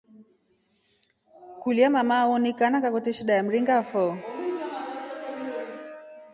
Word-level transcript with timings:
Kulya 1.61 1.87
mama 1.95 2.15
nyawonika 2.21 2.65
nanga 2.69 2.89
kwete 2.93 3.11
shida 3.17 3.33
ya 3.37 3.43
mringa 3.45 3.77
foo. 3.89 4.13